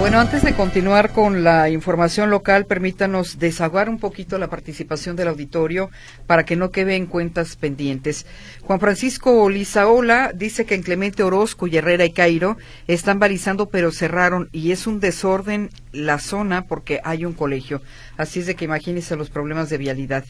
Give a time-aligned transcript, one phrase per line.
[0.00, 5.28] Bueno, antes de continuar con la información local, permítanos desaguar un poquito la participación del
[5.28, 5.90] auditorio
[6.26, 8.24] para que no queden cuentas pendientes.
[8.62, 12.56] Juan Francisco Lizaola dice que en Clemente Orozco y Herrera y Cairo
[12.88, 17.82] están balizando pero cerraron y es un desorden la zona porque hay un colegio.
[18.16, 20.24] Así es de que imagínense los problemas de vialidad.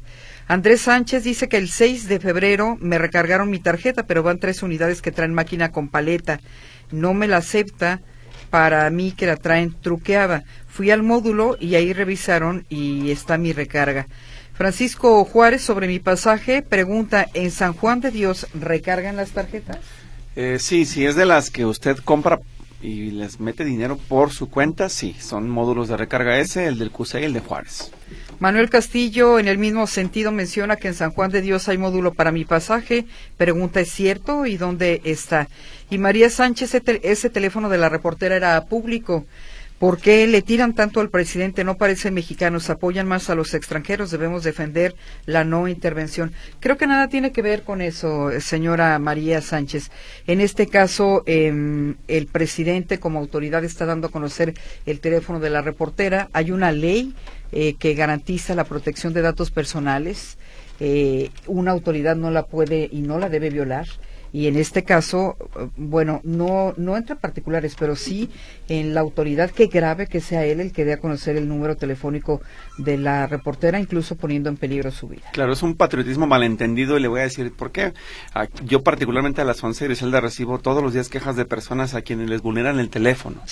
[0.48, 4.64] Andrés Sánchez dice que el 6 de febrero me recargaron mi tarjeta, pero van tres
[4.64, 6.40] unidades que traen máquina con paleta.
[6.90, 8.00] No me la acepta
[8.50, 10.44] para mí que la traen truqueada.
[10.68, 14.06] Fui al módulo y ahí revisaron y está mi recarga.
[14.54, 19.78] Francisco Juárez sobre mi pasaje pregunta, ¿en San Juan de Dios recargan las tarjetas?
[20.36, 22.40] Eh, sí, sí, es de las que usted compra
[22.82, 26.90] y les mete dinero por su cuenta, sí, son módulos de recarga ese, el del
[26.90, 27.90] CUSE y el de Juárez.
[28.38, 32.14] Manuel Castillo, en el mismo sentido, menciona que en San Juan de Dios hay módulo
[32.14, 33.04] para mi pasaje.
[33.36, 34.46] Pregunta, ¿es cierto?
[34.46, 35.48] ¿Y dónde está?
[35.90, 39.26] Y María Sánchez, ese, teléfono de la reportera era público.
[39.80, 41.64] ¿Por qué le tiran tanto al presidente?
[41.64, 44.94] No parecen mexicanos, apoyan más a los extranjeros, debemos defender
[45.26, 46.32] la no intervención.
[46.60, 49.90] Creo que nada tiene que ver con eso, señora María Sánchez.
[50.28, 54.54] En este caso, em, el presidente como autoridad está dando a conocer
[54.86, 56.28] el teléfono de la reportera.
[56.34, 57.14] Hay una ley
[57.50, 60.38] eh, que garantiza la protección de datos personales.
[60.78, 63.86] Eh, una autoridad no la puede y no la debe violar
[64.32, 65.36] y en este caso,
[65.76, 68.30] bueno, no, no entre particulares, pero sí
[68.68, 71.76] en la autoridad que grave que sea él el que dé a conocer el número
[71.76, 72.40] telefónico
[72.78, 75.22] de la reportera, incluso poniendo en peligro su vida.
[75.32, 77.92] Claro, es un patriotismo malentendido y le voy a decir por qué.
[78.34, 82.02] Ah, yo particularmente a las 11, Griselda, recibo todos los días quejas de personas a
[82.02, 83.42] quienes les vulneran el teléfono,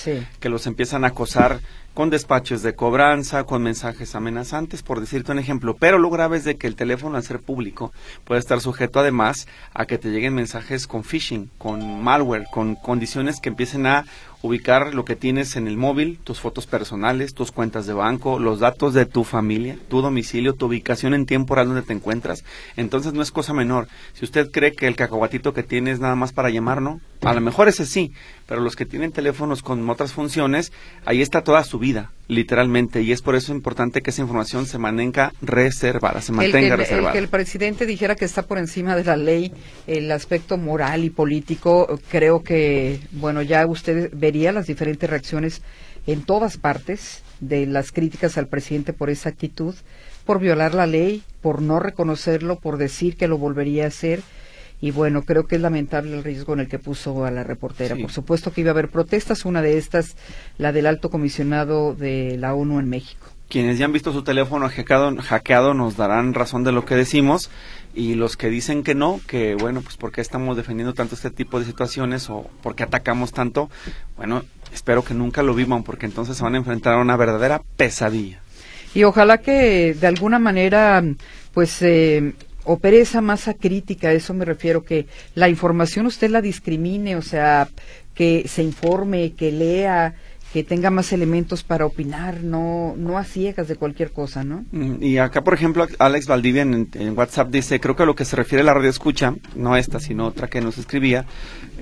[0.40, 1.60] que los empiezan a acosar
[1.98, 5.74] con despachos de cobranza, con mensajes amenazantes, por decirte un ejemplo.
[5.74, 7.92] Pero lo grave es de que el teléfono, al ser público,
[8.24, 13.40] puede estar sujeto además a que te lleguen mensajes con phishing, con malware, con condiciones
[13.40, 14.04] que empiecen a
[14.42, 18.60] ubicar lo que tienes en el móvil, tus fotos personales, tus cuentas de banco, los
[18.60, 22.44] datos de tu familia, tu domicilio, tu ubicación en tiempo real donde te encuentras.
[22.76, 23.88] Entonces no es cosa menor.
[24.14, 27.00] Si usted cree que el cacahuatito que tiene es nada más para llamar, no.
[27.22, 28.12] A lo mejor ese sí,
[28.46, 30.72] pero los que tienen teléfonos con otras funciones,
[31.04, 34.78] ahí está toda su vida, literalmente, y es por eso importante que esa información se
[34.78, 37.08] mantenga reservada, se mantenga reservada.
[37.08, 39.52] El que el presidente dijera que está por encima de la ley,
[39.88, 45.62] el aspecto moral y político, creo que, bueno, ya usted vería las diferentes reacciones
[46.06, 49.74] en todas partes de las críticas al presidente por esa actitud,
[50.26, 54.20] por violar la ley, por no reconocerlo, por decir que lo volvería a hacer
[54.80, 57.96] y bueno, creo que es lamentable el riesgo en el que puso a la reportera.
[57.96, 60.14] Por supuesto que iba a haber protestas, una de estas,
[60.58, 63.26] la del alto comisionado de la ONU en México.
[63.48, 67.50] Quienes ya han visto su teléfono hackeado, hackeado nos darán razón de lo que decimos
[67.98, 71.58] y los que dicen que no, que bueno, pues porque estamos defendiendo tanto este tipo
[71.58, 73.70] de situaciones o porque atacamos tanto,
[74.16, 77.60] bueno, espero que nunca lo vivan porque entonces se van a enfrentar a una verdadera
[77.76, 78.40] pesadilla.
[78.94, 81.02] Y ojalá que de alguna manera
[81.52, 86.40] pues eh, o pereza masa crítica, a eso me refiero, que la información usted la
[86.40, 87.66] discrimine, o sea,
[88.14, 90.14] que se informe, que lea,
[90.52, 94.64] que tenga más elementos para opinar, no, no a ciegas de cualquier cosa, ¿no?
[94.72, 98.24] Mm, y acá, por ejemplo, Alex Valdivia en, WhatsApp dice, creo que a lo que
[98.24, 101.26] se refiere a la radio escucha, no esta, sino otra que nos escribía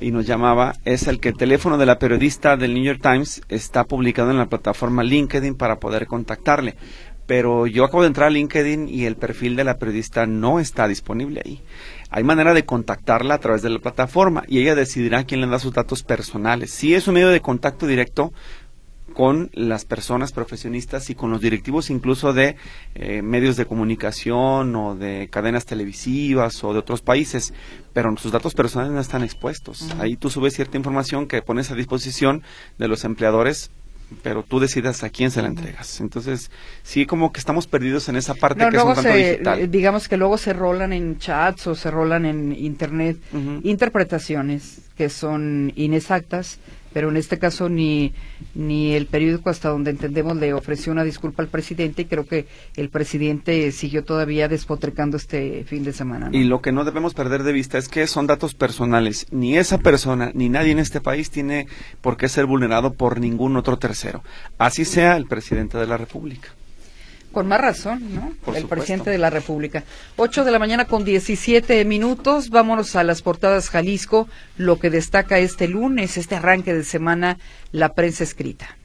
[0.00, 3.43] y nos llamaba, es el que el teléfono de la periodista del New York Times
[3.49, 6.75] está publicado en la plataforma LinkedIn para poder contactarle
[7.27, 10.89] pero yo acabo de entrar a LinkedIn y el perfil de la periodista no está
[10.89, 11.61] disponible ahí.
[12.11, 15.59] Hay manera de contactarla a través de la plataforma y ella decidirá quién le da
[15.59, 16.71] sus datos personales.
[16.71, 18.33] Si es un medio de contacto directo
[19.13, 22.57] con las personas profesionistas y con los directivos incluso de
[22.95, 27.55] eh, medios de comunicación o de cadenas televisivas o de otros países,
[27.93, 29.89] pero sus datos personales no están expuestos.
[29.99, 32.43] Ahí tú subes cierta información que pones a disposición
[32.79, 33.71] de los empleadores
[34.22, 36.00] pero tú decidas a quién se la entregas.
[36.00, 36.50] Entonces,
[36.83, 39.71] sí, como que estamos perdidos en esa parte que es un tanto digital.
[39.71, 43.19] Digamos que luego se rolan en chats o se rolan en internet
[43.62, 46.59] interpretaciones que son inexactas
[46.97, 48.15] pero en este caso ni,
[48.54, 52.47] ni el periódico hasta donde entendemos le ofreció una disculpa al presidente y creo que
[52.75, 56.31] el presidente siguió todavía despotrecando este fin de semana.
[56.33, 59.27] Y lo que no debemos perder de vista es que son datos personales.
[59.31, 61.66] Ni esa persona ni nadie en este país tiene
[62.01, 64.25] por qué ser vulnerado por ningún otro tercero.
[64.57, 66.48] Así sea el presidente de la República.
[67.36, 68.54] Con más razón, ¿no?
[68.54, 69.84] el presidente de la República.
[70.16, 72.48] Ocho de la mañana con diecisiete minutos.
[72.48, 74.27] Vámonos a las portadas Jalisco.
[74.56, 77.36] Lo que destaca este lunes, este arranque de semana,
[77.72, 78.78] la prensa escrita.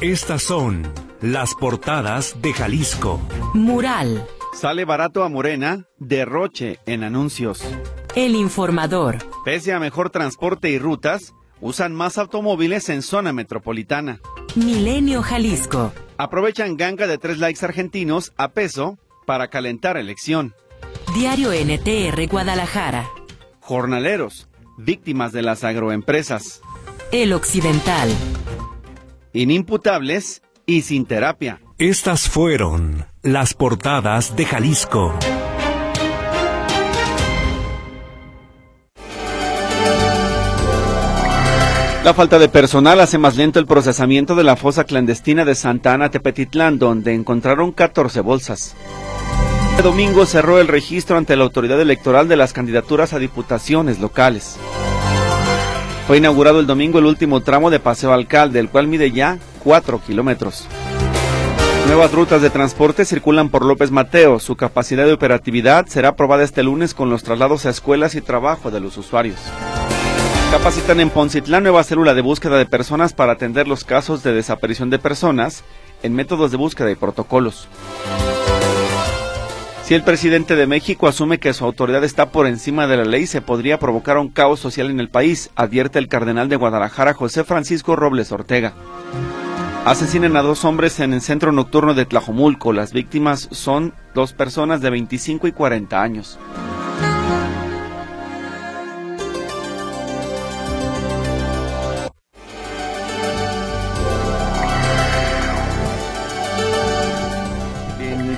[0.00, 3.20] Estas son las portadas de Jalisco.
[3.52, 4.24] Mural.
[4.54, 7.62] Sale barato a Morena, derroche en anuncios.
[8.16, 9.18] El informador.
[9.44, 14.18] Pese a mejor transporte y rutas, Usan más automóviles en zona metropolitana.
[14.54, 15.92] Milenio Jalisco.
[16.18, 20.54] Aprovechan ganga de tres likes argentinos a peso para calentar elección.
[21.14, 23.08] Diario NTR Guadalajara.
[23.60, 26.60] Jornaleros, víctimas de las agroempresas.
[27.12, 28.10] El Occidental.
[29.32, 31.60] Inimputables y sin terapia.
[31.78, 35.14] Estas fueron las portadas de Jalisco.
[42.04, 45.94] La falta de personal hace más lento el procesamiento de la fosa clandestina de Santa
[45.94, 48.74] Ana Tepetitlán, donde encontraron 14 bolsas.
[49.70, 54.56] Este domingo cerró el registro ante la autoridad electoral de las candidaturas a diputaciones locales.
[56.08, 60.00] Fue inaugurado el domingo el último tramo de Paseo Alcalde, el cual mide ya 4
[60.04, 60.66] kilómetros.
[61.86, 64.40] Nuevas rutas de transporte circulan por López Mateo.
[64.40, 68.72] Su capacidad de operatividad será aprobada este lunes con los traslados a escuelas y trabajo
[68.72, 69.38] de los usuarios.
[70.52, 74.90] Capacitan en Poncitlán nueva célula de búsqueda de personas para atender los casos de desaparición
[74.90, 75.64] de personas
[76.02, 77.68] en métodos de búsqueda y protocolos.
[79.82, 83.26] Si el presidente de México asume que su autoridad está por encima de la ley,
[83.26, 87.44] se podría provocar un caos social en el país, advierte el cardenal de Guadalajara José
[87.44, 88.74] Francisco Robles Ortega.
[89.86, 92.74] Asesinan a dos hombres en el centro nocturno de Tlajomulco.
[92.74, 96.38] Las víctimas son dos personas de 25 y 40 años.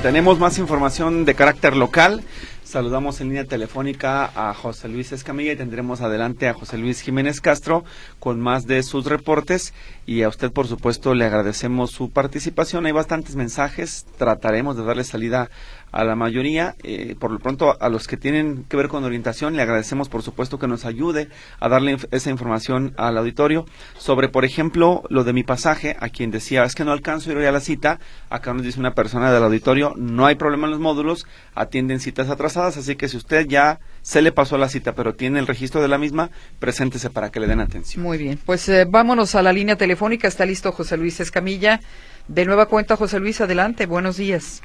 [0.04, 2.22] Tenemos más información de carácter local.
[2.62, 7.40] Saludamos en línea telefónica a José Luis Escamilla y tendremos adelante a José Luis Jiménez
[7.40, 7.84] Castro
[8.20, 9.72] con más de sus reportes
[10.04, 12.84] y a usted por supuesto le agradecemos su participación.
[12.84, 15.48] Hay bastantes mensajes, trataremos de darle salida
[15.94, 16.74] a la mayoría.
[16.82, 20.22] Eh, por lo pronto, a los que tienen que ver con orientación, le agradecemos, por
[20.22, 21.28] supuesto, que nos ayude
[21.60, 23.64] a darle esa información al auditorio
[23.96, 27.34] sobre, por ejemplo, lo de mi pasaje, a quien decía, es que no alcanzo a
[27.34, 28.00] ir a la cita.
[28.28, 32.28] Acá nos dice una persona del auditorio, no hay problema en los módulos, atienden citas
[32.28, 35.80] atrasadas, así que si usted ya se le pasó la cita, pero tiene el registro
[35.80, 38.02] de la misma, preséntese para que le den atención.
[38.02, 40.26] Muy bien, pues eh, vámonos a la línea telefónica.
[40.26, 41.80] Está listo José Luis Escamilla.
[42.26, 43.86] De nueva cuenta, José Luis, adelante.
[43.86, 44.62] Buenos días.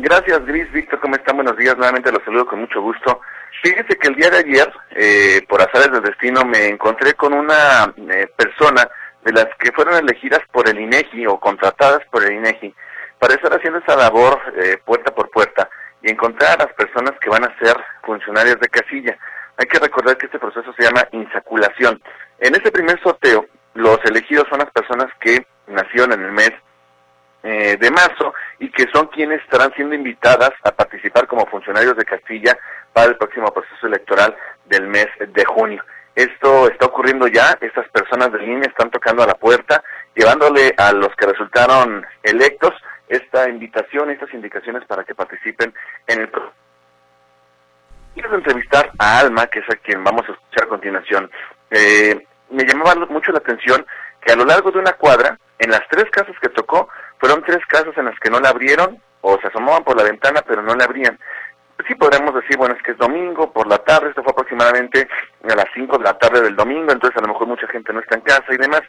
[0.00, 0.70] Gracias, Gris.
[0.70, 1.34] Víctor, ¿cómo están?
[1.34, 1.76] Buenos días.
[1.76, 3.20] Nuevamente los saludo con mucho gusto.
[3.64, 7.92] Fíjese que el día de ayer, eh, por azares del destino, me encontré con una
[8.08, 8.88] eh, persona
[9.24, 12.72] de las que fueron elegidas por el INEGI o contratadas por el INEGI
[13.18, 15.68] para estar haciendo esa labor eh, puerta por puerta
[16.00, 19.18] y encontrar a las personas que van a ser funcionarias de casilla.
[19.56, 22.00] Hay que recordar que este proceso se llama insaculación.
[22.38, 26.52] En este primer sorteo, los elegidos son las personas que nacieron en el mes
[27.42, 32.04] eh, de marzo y que son quienes estarán siendo invitadas a participar como funcionarios de
[32.04, 32.58] Castilla
[32.92, 34.36] para el próximo proceso electoral
[34.66, 35.84] del mes de junio.
[36.14, 39.84] Esto está ocurriendo ya, estas personas de línea están tocando a la puerta,
[40.16, 42.74] llevándole a los que resultaron electos
[43.08, 45.72] esta invitación, estas indicaciones para que participen
[46.08, 46.52] en el proceso.
[48.14, 51.30] Quiero entrevistar a Alma, que es a quien vamos a escuchar a continuación.
[51.70, 53.86] Eh, me llamaba mucho la atención
[54.20, 57.64] que a lo largo de una cuadra, en las tres casas que tocó, fueron tres
[57.66, 60.74] casas en las que no la abrieron o se asomaban por la ventana pero no
[60.74, 61.18] la abrían.
[61.86, 65.08] Sí podremos decir, bueno, es que es domingo, por la tarde, esto fue aproximadamente
[65.48, 68.00] a las 5 de la tarde del domingo, entonces a lo mejor mucha gente no
[68.00, 68.82] está en casa y demás.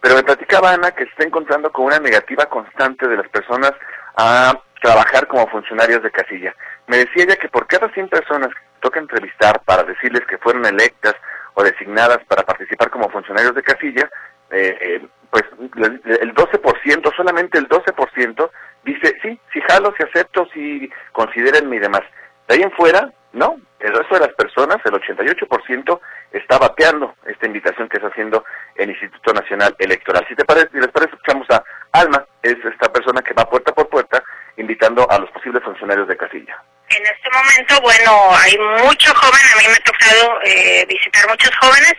[0.00, 3.72] Pero me platicaba Ana que se está encontrando con una negativa constante de las personas
[4.16, 6.54] a trabajar como funcionarios de casilla.
[6.86, 10.64] Me decía ella que por cada 100 personas que toca entrevistar para decirles que fueron
[10.64, 11.14] electas
[11.54, 14.08] o designadas para participar como funcionarios de casilla,
[14.50, 15.44] eh, eh, pues
[15.76, 18.50] el 12%, solamente el 12%
[18.84, 22.02] dice, sí, sí jalo, sí acepto, sí consideren y demás.
[22.48, 26.00] De ahí en fuera, no, el resto de las personas, el 88%,
[26.32, 28.44] está bateando esta invitación que está haciendo
[28.76, 30.24] el Instituto Nacional Electoral.
[30.28, 33.72] Si te parece, si les parece, escuchamos a Alma, es esta persona que va puerta
[33.72, 34.22] por puerta
[34.56, 36.62] invitando a los posibles funcionarios de casilla.
[36.88, 41.50] En este momento, bueno, hay mucho joven, a mí me ha tocado eh, visitar muchos
[41.56, 41.94] jóvenes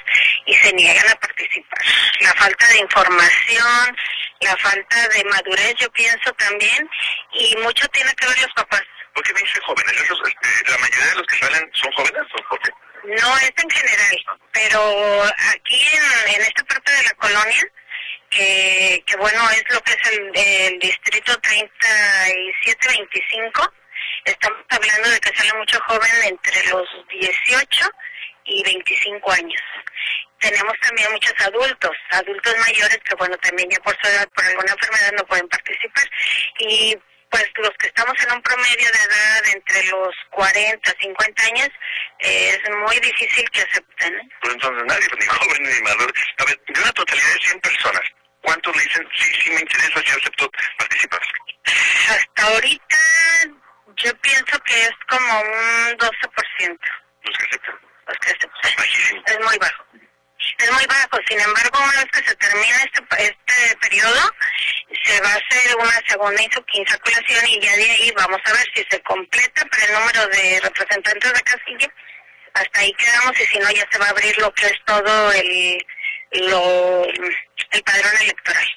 [0.45, 1.81] y se niegan a participar.
[2.21, 3.97] La falta de información,
[4.41, 6.89] la falta de madurez, yo pienso también,
[7.33, 8.83] y mucho tiene que ver los papás.
[9.13, 9.93] ¿Por qué me dicen jóvenes?
[9.93, 12.71] Este, ¿La mayoría de los que salen son jóvenes o por qué?
[13.03, 17.63] No, es en general, pero aquí en, en esta parte de la colonia,
[18.29, 23.73] que, que bueno, es lo que es el, el distrito 3725,
[24.27, 27.89] estamos hablando de que sale mucho joven entre los 18
[28.45, 29.61] y 25 años.
[30.39, 34.71] Tenemos también muchos adultos, adultos mayores que bueno, también ya por su edad, por alguna
[34.71, 36.05] enfermedad no pueden participar.
[36.59, 36.95] Y
[37.29, 41.69] pues los que estamos en un promedio de edad entre los 40, 50 años,
[42.19, 44.13] es muy difícil que acepten.
[44.13, 44.29] ¿eh?
[44.41, 46.13] Pues entonces nadie, ni joven ni maduro.
[46.37, 48.03] A ver, de una totalidad de 100 personas,
[48.41, 51.21] ¿cuántos le dicen, sí, sí me interesa, sí acepto participar?
[52.09, 52.97] Hasta ahorita
[53.97, 56.79] yo pienso que es como un 12%.
[57.23, 57.79] Los que aceptan.
[58.07, 58.71] Los que aceptan.
[58.77, 59.23] Bajísimo.
[59.25, 59.83] Es muy bajo.
[60.59, 61.19] Es muy bajo.
[61.27, 64.35] Sin embargo, una vez que se termine este, este periodo,
[65.03, 68.85] se va a hacer una segunda insaculación y ya de ahí vamos a ver si
[68.89, 71.93] se completa para el número de representantes de casilla.
[72.53, 75.31] Hasta ahí quedamos y si no ya se va a abrir lo que es todo
[75.33, 75.85] el,
[76.31, 78.67] lo, el padrón electoral.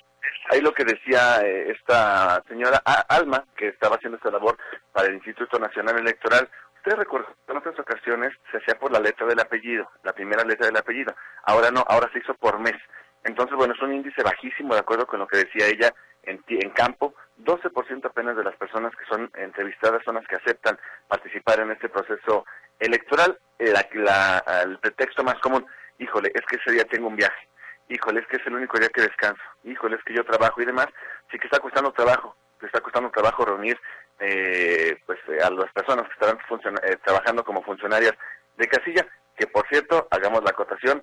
[0.51, 4.59] Ahí lo que decía eh, esta señora Alma, que estaba haciendo esta labor
[4.91, 9.29] para el Instituto Nacional Electoral, ustedes recuerdan, en otras ocasiones se hacía por la letra
[9.29, 11.15] del apellido, la primera letra del apellido.
[11.45, 12.75] Ahora no, ahora se hizo por mes.
[13.23, 16.71] Entonces, bueno, es un índice bajísimo, de acuerdo con lo que decía ella en, en
[16.71, 17.15] campo.
[17.45, 20.77] 12% apenas de las personas que son entrevistadas son las que aceptan
[21.07, 22.45] participar en este proceso
[22.81, 23.39] electoral.
[23.57, 25.65] El pretexto más común,
[25.99, 27.50] híjole, es que ese día tengo un viaje
[27.91, 30.65] híjole, es que es el único día que descanso, híjole, es que yo trabajo y
[30.65, 30.87] demás,
[31.31, 33.79] sí que está costando trabajo, que está costando trabajo reunir
[34.21, 36.39] eh, pues eh, a las personas que estarán
[36.85, 38.15] eh, trabajando como funcionarias
[38.57, 39.07] de casilla,
[39.37, 41.03] que por cierto, hagamos la acotación,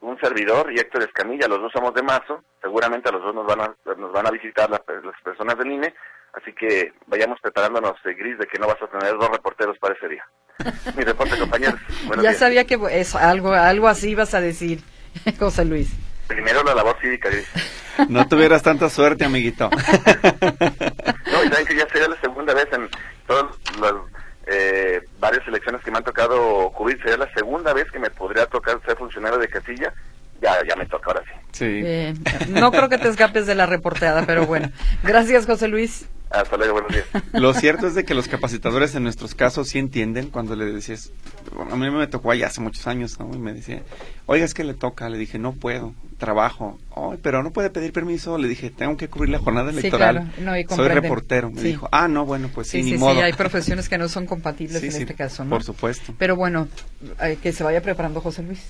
[0.00, 3.46] un servidor y Héctor Escamilla, los dos somos de Mazo, seguramente a los dos nos
[3.46, 5.94] van a, nos van a visitar las, las personas del INE,
[6.34, 9.94] así que vayamos preparándonos, eh, Gris, de que no vas a tener dos reporteros para
[9.94, 10.26] ese día.
[10.96, 11.80] Mi reporte, compañeros.
[12.16, 12.38] Ya días.
[12.38, 14.80] sabía que es algo, algo así ibas a decir,
[15.38, 15.90] José Luis.
[16.26, 17.28] Primero la labor cívica.
[18.08, 19.70] No tuvieras tanta suerte, amiguito.
[21.34, 22.88] No, y saben que ya sería la segunda vez en
[23.26, 23.46] todas
[23.80, 23.92] las
[24.46, 28.46] eh, varias elecciones que me han tocado cubrir, sería la segunda vez que me podría
[28.46, 29.92] tocar ser funcionario de casilla.
[30.40, 31.40] Ya, ya me toca ahora sí.
[31.52, 31.82] Sí.
[31.84, 32.14] Eh,
[32.50, 34.70] no creo que te escapes de la reporteada, pero bueno.
[35.02, 36.06] Gracias, José Luis.
[36.34, 37.06] Hasta luego, buenos días.
[37.32, 41.10] Lo cierto es de que los capacitadores en nuestros casos sí entienden cuando le decías,
[41.70, 43.30] a mí me tocó allá hace muchos años, ¿no?
[43.34, 43.82] Y me decía,
[44.26, 47.92] oiga, es que le toca, le dije, no puedo, trabajo, "Ay, pero no puede pedir
[47.92, 50.30] permiso, le dije, tengo que cubrir la jornada Sí, electoral, claro.
[50.50, 51.66] No, y soy reportero, me Sí.
[51.68, 53.14] dijo, ah, no, bueno, pues sí, Sí, ni sí, modo.
[53.14, 55.50] sí, hay profesiones que no son compatibles Sí, en sí, este caso, ¿no?
[55.50, 56.14] Por supuesto.
[56.18, 56.68] Pero bueno,
[57.20, 58.60] eh, que se vaya preparando José Luis,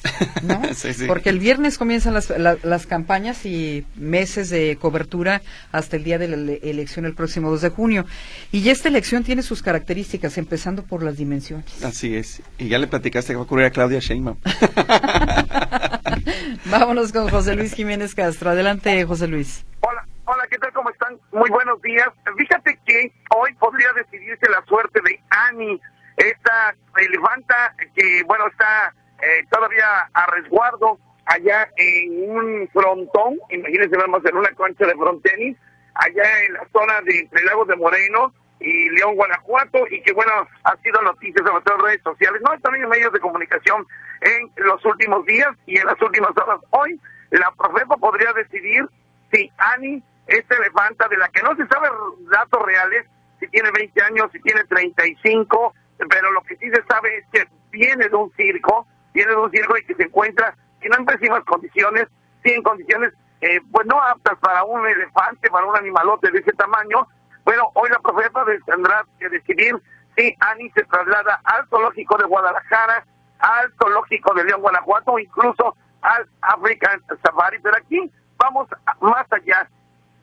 [0.42, 0.60] ¿no?
[0.74, 1.06] Sí, sí.
[1.06, 6.18] Porque el viernes comienzan las, la- las campañas y meses de cobertura hasta el día
[6.18, 8.04] de la ele- elección el próximo 2 de junio.
[8.52, 11.84] Y ya esta elección tiene sus características, empezando por las dimensiones.
[11.84, 12.42] Así es.
[12.58, 14.38] Y ya le platicaste que va a ocurrir a Claudia Sheinbaum.
[16.66, 18.50] Vámonos con José Luis Jiménez Castro.
[18.50, 19.64] Adelante, José Luis.
[19.80, 20.72] Hola, hola, ¿qué tal?
[20.72, 21.18] ¿Cómo están?
[21.32, 22.08] Muy buenos días.
[22.36, 25.80] Fíjate que hoy podría decidirse la suerte de Ani,
[26.16, 34.24] esta elefanta que, bueno, está eh, todavía a resguardo allá en un frontón, imagínense, vamos
[34.24, 35.56] en una cancha de frontenis,
[35.94, 40.32] allá en la zona de entre Lagos de Moreno y León, Guanajuato, y que, bueno,
[40.64, 43.86] ha sido noticia sobre todo en redes sociales, no, también en medios de comunicación
[44.20, 46.60] en los últimos días y en las últimas horas.
[46.70, 46.98] Hoy,
[47.30, 48.86] la Profepa podría decidir
[49.32, 51.88] si Ani, esta elefanta de la que no se sabe
[52.30, 53.06] datos reales,
[53.40, 55.74] si tiene 20 años, si tiene 35,
[56.08, 59.50] pero lo que sí se sabe es que viene de un circo, viene de un
[59.50, 62.06] circo y que se encuentra que no en pésimas condiciones,
[62.42, 66.52] sí en condiciones eh, pues no aptas para un elefante, para un animalote de ese
[66.52, 67.06] tamaño.
[67.44, 69.74] Bueno, hoy la profeta tendrá que decidir
[70.16, 73.04] si Ani se traslada al zoológico de Guadalajara,
[73.40, 77.58] al zoológico de León, Guanajuato, incluso al African Safari.
[77.60, 78.68] Pero aquí vamos
[79.00, 79.68] más allá.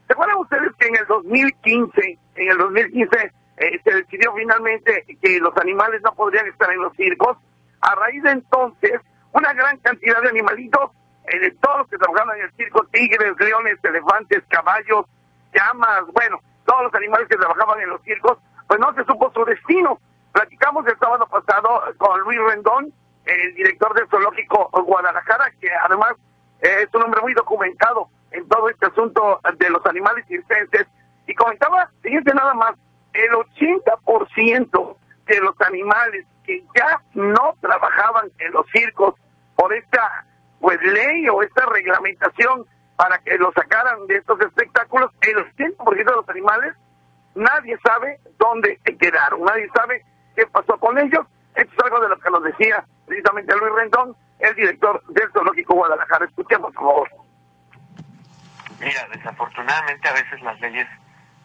[0.08, 5.40] ¿Se acuerdan ustedes que en el 2015, en el 2015, eh, se decidió finalmente que
[5.40, 7.38] los animales no podrían estar en los circos?
[7.82, 9.02] A raíz de entonces,
[9.32, 10.92] una gran cantidad de animalitos,
[11.28, 15.06] eh, todos los que trabajaban en el circo, tigres, leones, elefantes, caballos,
[15.54, 18.38] llamas, bueno, todos los animales que trabajaban en los circos,
[18.68, 20.00] pues no se supo su destino.
[20.32, 22.94] Platicamos el sábado pasado con Luis Rendón,
[23.26, 26.14] el director del zoológico Guadalajara, que además
[26.62, 30.88] eh, es un hombre muy documentado en todo este asunto de los animales circenses,
[31.28, 32.76] y comentaba, fíjense nada más,
[33.14, 34.96] el 80%
[35.28, 39.16] de los animales que ya no trabajaban en los circos
[39.56, 40.26] por esta
[40.62, 42.66] pues ley o esta reglamentación
[42.96, 46.76] para que los sacaran de estos espectáculos, el 80% de los animales
[47.34, 51.26] nadie sabe dónde quedaron, nadie sabe qué pasó con ellos.
[51.56, 55.74] Esto es algo de lo que nos decía precisamente Luis Rendón, el director del Zoológico
[55.74, 56.26] Guadalajara.
[56.26, 57.10] Escuchemos, por favor.
[58.80, 60.88] Mira, desafortunadamente a veces las leyes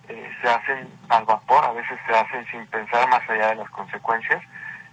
[0.08, 3.70] eh, se hacen al vapor, a veces se hacen sin pensar más allá de las
[3.70, 4.42] consecuencias.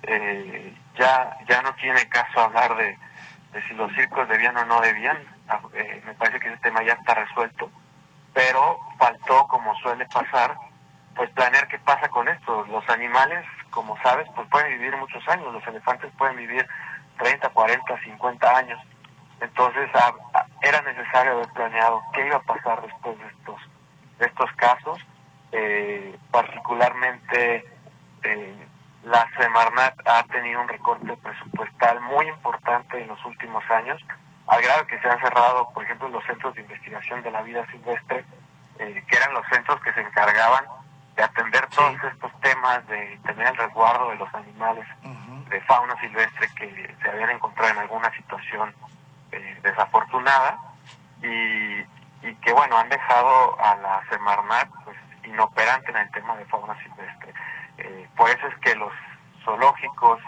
[0.03, 2.97] Eh, ya, ya no tiene caso hablar de,
[3.53, 5.17] de si los circos debían o no debían.
[5.47, 7.69] Ah, eh, me parece que ese tema ya está resuelto,
[8.33, 10.55] pero faltó, como suele pasar,
[11.15, 12.65] pues planear qué pasa con esto.
[12.65, 15.51] Los animales como sabes, pues pueden vivir muchos años.
[15.51, 16.65] Los elefantes pueden vivir
[17.17, 18.79] 30, 40, 50 años.
[19.41, 19.89] Entonces
[20.61, 23.61] era necesario haber planeado qué iba a pasar después de estos,
[24.19, 24.99] estos casos.
[25.51, 27.65] Eh, particularmente
[28.23, 28.67] eh,
[29.03, 34.01] la Semarnat ha tenido un recorte presupuestal muy importante en los últimos años,
[34.47, 37.65] al grado que se han cerrado, por ejemplo, los centros de investigación de la vida
[37.71, 38.25] silvestre,
[38.79, 40.65] eh, que eran los centros que se encargaban
[41.15, 44.87] de atender todos estos temas, de tener el resguardo de los animales
[45.49, 48.73] de fauna silvestre que se habían encontrado en alguna situación
[49.31, 50.57] eh, desafortunada
[51.21, 51.79] y,
[52.27, 56.75] y, que, bueno, han dejado a la Semarnat pues, inoperante en el tema de fauna
[56.81, 57.33] silvestre.
[57.77, 58.91] Eh, por eso es que los
[59.43, 60.19] zoológicos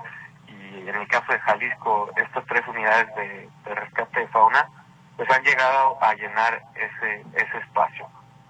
[0.48, 4.68] y en el caso de Jalisco, estas tres unidades de, rescate de fauna,
[5.16, 8.08] pues han llegado a llenar ese, ese espacio.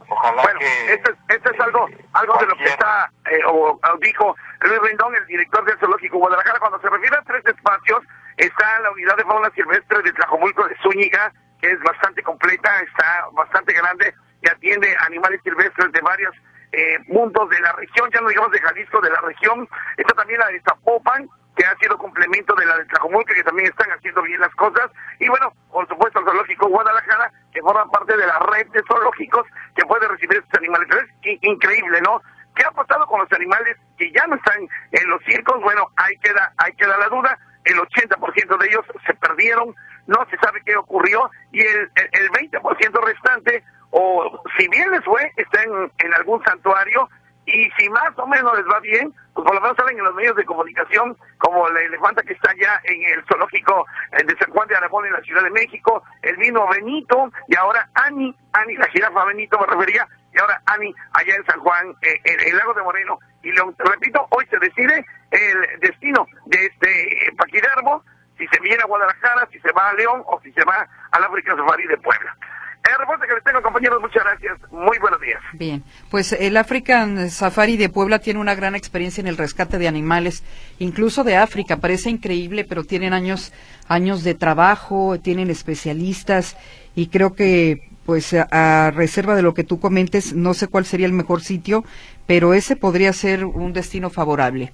[0.08, 0.94] Ojalá que...
[0.94, 4.80] Esto es, esto es algo, eh, algo de lo que está, eh, o, dijo Luis
[4.82, 8.04] Rendón, el director del Zoológico Guadalajara, cuando se refiere a tres espacios,
[8.38, 13.28] está la unidad de fauna silvestre de Tlajomulco de Zúñiga, que es bastante completa, está
[13.34, 16.36] bastante grande y atiende animales silvestres de varios
[16.76, 19.68] eh, puntos de la región, ya no digamos de Jalisco, de la región.
[19.96, 23.70] Está también la de Zapopan, que ha sido complemento de la de Tlajomulco, que también
[23.70, 24.92] están haciendo bien las cosas.
[25.20, 29.48] Y bueno, por supuesto, el Zoológico Guadalajara, que forma parte de la red de zoológicos
[29.76, 30.90] que puede recibir estos animales.
[31.24, 32.22] es increíble, ¿no?
[32.56, 35.62] ¿Qué ha pasado con los animales que ya no están en los circos?
[35.62, 37.38] Bueno, ahí queda, ahí queda la duda.
[37.64, 39.74] El 80% de ellos se perdieron,
[40.08, 43.64] no se sabe qué ocurrió, y el, el 20% restante
[43.98, 47.08] o si bien les fue, están en, algún santuario
[47.46, 50.16] y si más o menos les va bien, pues por lo menos salen en los
[50.16, 54.52] medios de comunicación, como la elefanta que está allá en el zoológico eh, de San
[54.52, 58.76] Juan de Aragón en la Ciudad de México, el vino Benito y ahora Ani, Ani
[58.76, 62.58] la jirafa Benito me refería, y ahora Ani allá en San Juan, eh, en el
[62.58, 63.18] lago de Moreno.
[63.44, 68.04] Y lo repito, hoy se decide el destino de este Paquidermo,
[68.38, 71.24] si se viene a Guadalajara, si se va a León o si se va al
[71.24, 72.36] África Safari de Puebla.
[72.86, 74.72] El reporte que les tengo, compañeros, muchas gracias.
[74.72, 75.42] Muy buenos días.
[75.54, 79.88] Bien, pues el African Safari de Puebla tiene una gran experiencia en el rescate de
[79.88, 80.44] animales,
[80.78, 81.78] incluso de África.
[81.78, 83.54] Parece increíble, pero tienen años,
[83.88, 86.58] años de trabajo, tienen especialistas
[86.94, 91.08] y creo que, pues, a, reserva de lo que tú comentes, no sé cuál sería
[91.08, 91.84] el mejor sitio,
[92.28, 94.74] pero ese podría ser un destino favorable.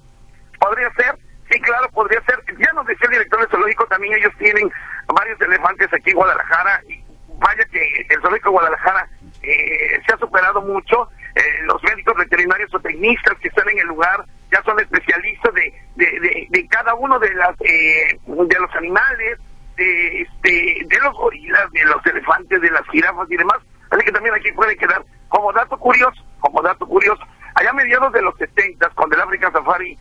[0.60, 1.18] Podría ser,
[1.50, 2.38] sí, claro, podría ser.
[2.58, 4.70] Ya nos decía el director de zoológico, también ellos tienen
[5.06, 7.01] varios elefantes aquí en Guadalajara y
[7.42, 9.08] vaya que el zoológico Guadalajara
[9.42, 11.08] eh, se ha superado mucho.
[11.34, 15.72] Eh, los médicos veterinarios o tecnistas que están en el lugar ya son especialistas de,
[15.96, 19.38] de, cada uno de las eh, de los animales,
[19.76, 23.58] de, este, de los gorilas, de los elefantes, de las jirafas y demás.
[23.90, 27.22] Así que también aquí puede quedar como dato curioso, como dato curioso.
[27.54, 29.98] Allá a mediados de los 70, cuando el African Safari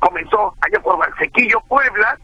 [0.00, 2.18] comenzó allá por Valsequillo, Puebla,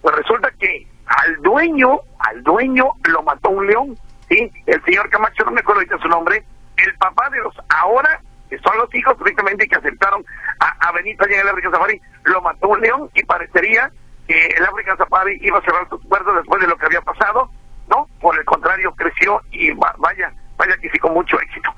[0.00, 4.50] pues resulta que al dueño, al dueño lo mató un león, ¿sí?
[4.66, 6.44] El señor Camacho, no me acuerdo ahorita su nombre,
[6.76, 10.24] el papá de los ahora, que son los hijos directamente que aceptaron
[10.60, 13.90] a, Benito allá en el África Safari, lo mató un león y parecería
[14.26, 17.50] que el África Safari iba a cerrar sus puertas después de lo que había pasado,
[17.88, 18.08] ¿no?
[18.20, 21.72] Por el contrario, creció y vaya, vaya que sí con mucho éxito.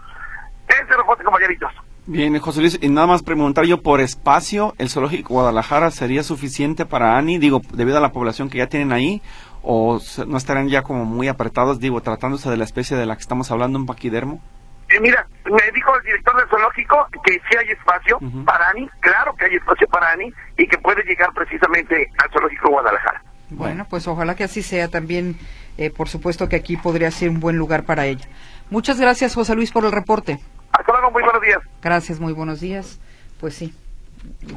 [0.69, 1.73] Ese reporte, compañeritos.
[2.13, 6.85] Bien, José Luis, y nada más preguntar yo por espacio, ¿el zoológico Guadalajara sería suficiente
[6.85, 9.23] para Ani, digo, debido a la población que ya tienen ahí,
[9.63, 13.21] o no estarán ya como muy apretados, digo, tratándose de la especie de la que
[13.21, 14.41] estamos hablando, un paquidermo?
[14.89, 19.33] Eh, mira, me dijo el director del zoológico que sí hay espacio para Ani, claro
[19.37, 23.23] que hay espacio para Ani, y que puede llegar precisamente al zoológico Guadalajara.
[23.51, 25.39] Bueno, pues ojalá que así sea también,
[25.79, 28.27] eh, por supuesto que aquí podría ser un buen lugar para ella.
[28.69, 30.41] Muchas gracias, José Luis, por el reporte.
[30.73, 31.59] Hasta luego, muy buenos días.
[31.83, 32.99] Gracias, muy buenos días.
[33.39, 33.73] Pues sí,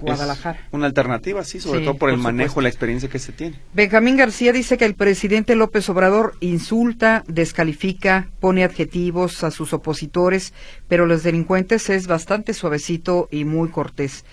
[0.02, 0.60] Guadalajara.
[0.71, 3.60] una alternativa, sí, sobre todo por, el manejo, la experiencia que se tiene.
[3.73, 10.54] Benjamín García dice que el presidente López Obrador insulta, descalifica, pone adjetivos a sus opositores,
[10.88, 14.26] pero los delincuentes es bastante suavecito y muy cortés.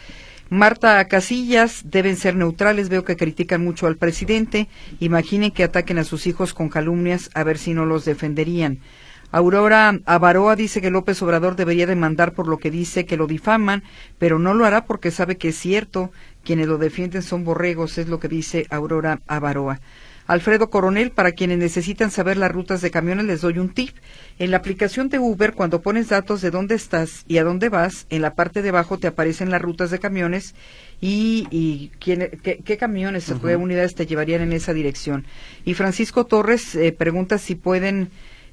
[0.48, 4.68] Marta Casillas deben ser neutrales, veo que critican mucho al presidente.
[4.98, 8.80] Imaginen que ataquen a sus hijos con calumnias, a ver si no los defenderían.
[9.32, 13.84] Aurora Avaroa dice que López Obrador debería demandar por lo que dice que lo difaman,
[14.18, 16.10] pero no lo hará porque sabe que es cierto.
[16.44, 19.80] Quienes lo defienden son borregos, es lo que dice Aurora Avaroa.
[20.30, 23.96] Alfredo Coronel, para quienes necesitan saber las rutas de camiones, les doy un tip.
[24.38, 28.06] En la aplicación de Uber, cuando pones datos de dónde estás y a dónde vas,
[28.10, 30.54] en la parte de abajo te aparecen las rutas de camiones
[31.00, 35.26] y, y qué, camiones, uh qué unidades te llevarían en esa dirección.
[35.64, 38.10] Y Francisco Torres eh, pregunta si pueden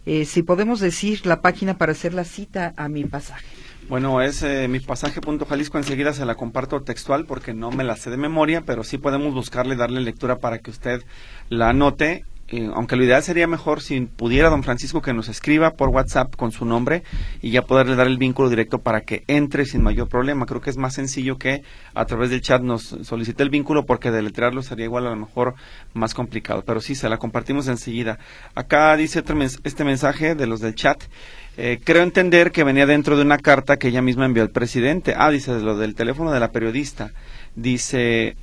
[0.07, 3.45] eh, si podemos decir la página para hacer la cita a mi pasaje.
[3.89, 7.83] Bueno, es eh, mi pasaje punto Jalisco, enseguida se la comparto textual porque no me
[7.83, 11.03] la sé de memoria, pero sí podemos buscarle, darle lectura para que usted
[11.49, 15.71] la anote eh, aunque lo ideal sería mejor si pudiera don Francisco que nos escriba
[15.71, 17.03] por WhatsApp con su nombre
[17.41, 20.45] y ya poderle dar el vínculo directo para que entre sin mayor problema.
[20.45, 24.11] Creo que es más sencillo que a través del chat nos solicite el vínculo porque
[24.11, 25.55] deletrearlo sería igual a lo mejor
[25.93, 26.63] más complicado.
[26.65, 28.17] Pero sí, se la compartimos enseguida.
[28.55, 29.23] Acá dice
[29.63, 31.03] este mensaje de los del chat.
[31.57, 35.15] Eh, creo entender que venía dentro de una carta que ella misma envió al presidente.
[35.17, 37.11] Ah, dice lo del teléfono de la periodista.
[37.55, 38.37] Dice,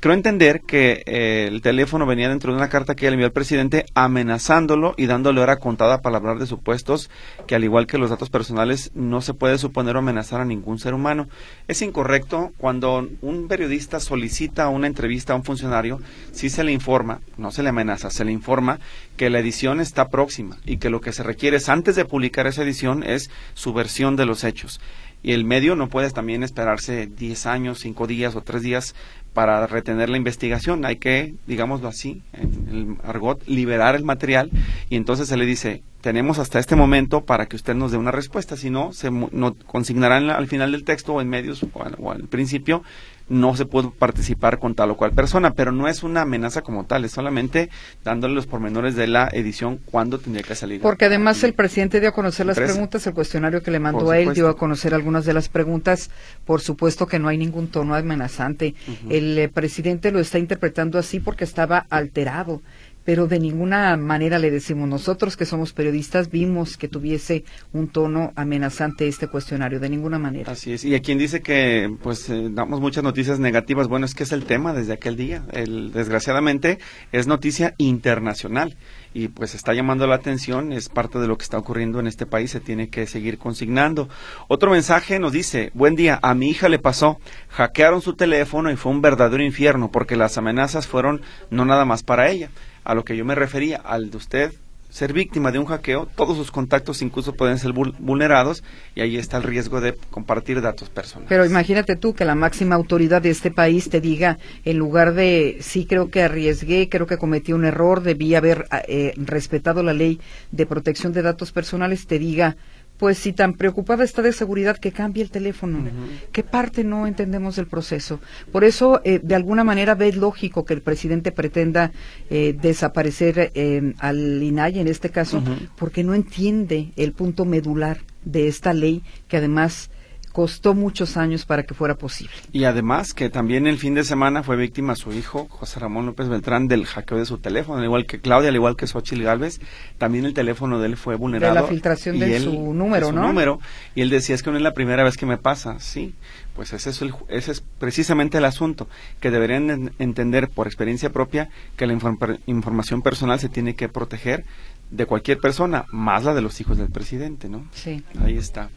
[0.00, 3.32] creo entender que eh, el teléfono venía dentro de una carta que le envió al
[3.32, 7.10] presidente amenazándolo y dándole hora contada para hablar de supuestos
[7.46, 10.78] que al igual que los datos personales no se puede suponer o amenazar a ningún
[10.78, 11.28] ser humano.
[11.68, 16.00] Es incorrecto cuando un periodista solicita una entrevista a un funcionario,
[16.32, 18.80] si se le informa, no se le amenaza, se le informa
[19.16, 22.46] que la edición está próxima y que lo que se requiere es antes de publicar
[22.46, 24.80] esa edición es su versión de los hechos
[25.22, 28.94] y el medio no puede también esperarse 10 años, 5 días o 3 días
[29.32, 30.84] para retener la investigación.
[30.84, 34.50] Hay que, digámoslo así, en el argot, liberar el material
[34.88, 38.10] y entonces se le dice, tenemos hasta este momento para que usted nos dé una
[38.10, 42.28] respuesta, si no, se no, consignarán al final del texto o en medios o al
[42.28, 42.82] principio
[43.30, 46.84] no se puede participar con tal o cual persona, pero no es una amenaza como
[46.84, 47.70] tal, es solamente
[48.04, 50.80] dándole los pormenores de la edición cuando tendría que salir.
[50.80, 54.18] Porque además el presidente dio a conocer las preguntas, el cuestionario que le mandó a
[54.18, 56.10] él dio a conocer algunas de las preguntas,
[56.44, 58.74] por supuesto que no hay ningún tono amenazante.
[59.08, 62.60] El eh, presidente lo está interpretando así porque estaba alterado
[63.04, 68.32] pero de ninguna manera le decimos nosotros que somos periodistas vimos que tuviese un tono
[68.36, 70.52] amenazante este cuestionario de ninguna manera.
[70.52, 70.84] Así es.
[70.84, 74.32] Y a quien dice que pues eh, damos muchas noticias negativas, bueno, es que es
[74.32, 75.42] el tema desde aquel día.
[75.52, 76.78] El, desgraciadamente
[77.12, 78.76] es noticia internacional
[79.12, 82.26] y pues está llamando la atención, es parte de lo que está ocurriendo en este
[82.26, 84.08] país, se tiene que seguir consignando.
[84.48, 88.76] Otro mensaje nos dice, buen día, a mi hija le pasó, hackearon su teléfono y
[88.76, 92.50] fue un verdadero infierno porque las amenazas fueron no nada más para ella
[92.84, 94.52] a lo que yo me refería, al de usted
[94.90, 98.62] ser víctima de un hackeo, todos sus contactos incluso pueden ser vulnerados
[98.94, 101.28] y ahí está el riesgo de compartir datos personales.
[101.28, 105.58] Pero imagínate tú que la máxima autoridad de este país te diga, en lugar de,
[105.60, 110.20] sí creo que arriesgué, creo que cometí un error, debí haber eh, respetado la ley
[110.50, 112.56] de protección de datos personales, te diga,
[113.00, 115.88] pues si tan preocupada está de seguridad que cambie el teléfono.
[116.32, 118.20] ¿Qué parte no entendemos del proceso?
[118.52, 121.92] Por eso, eh, de alguna manera, ve lógico que el presidente pretenda
[122.28, 125.42] eh, desaparecer eh, al INAI en este caso,
[125.78, 129.90] porque no entiende el punto medular de esta ley que además
[130.32, 132.32] costó muchos años para que fuera posible.
[132.52, 136.28] Y además que también el fin de semana fue víctima su hijo, José Ramón López
[136.28, 139.60] Beltrán, del hackeo de su teléfono, al igual que Claudia, al igual que Xochitl Galvez,
[139.98, 141.54] también el teléfono de él fue vulnerado.
[141.54, 143.60] De la filtración de su número, de su número,
[143.94, 146.14] y él decía, es que no es la primera vez que me pasa, sí,
[146.54, 148.88] pues ese es, ese es precisamente el asunto,
[149.20, 151.98] que deberían entender por experiencia propia que la
[152.46, 154.44] información personal se tiene que proteger
[154.90, 157.64] de cualquier persona, más la de los hijos del presidente, ¿no?
[157.72, 158.02] Sí.
[158.22, 158.70] Ahí está.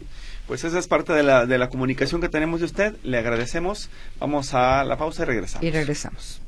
[0.46, 2.94] Pues esa es parte de la, de la comunicación que tenemos de usted.
[3.02, 3.88] Le agradecemos.
[4.20, 5.64] Vamos a la pausa y regresamos.
[5.64, 6.40] Y regresamos.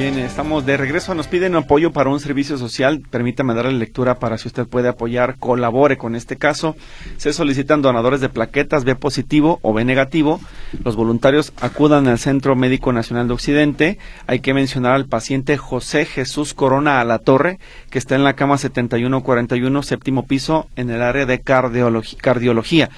[0.00, 1.14] Bien, estamos de regreso.
[1.14, 3.02] Nos piden apoyo para un servicio social.
[3.10, 6.74] Permítame darle lectura para si usted puede apoyar, colabore con este caso.
[7.18, 10.40] Se solicitan donadores de plaquetas B positivo o B negativo.
[10.82, 13.98] Los voluntarios acudan al Centro Médico Nacional de Occidente.
[14.26, 17.58] Hay que mencionar al paciente José Jesús Corona a la Torre,
[17.90, 22.88] que está en la cama 7141, séptimo piso, en el área de cardiología.